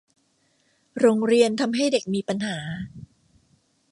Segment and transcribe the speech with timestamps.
[0.99, 2.57] โรงเรียนทำให้เด็กมีปัญหา